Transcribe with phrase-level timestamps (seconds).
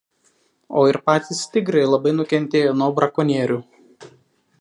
[0.79, 3.59] O ir patys tigrai labai nukentėjo nuo brakonierių.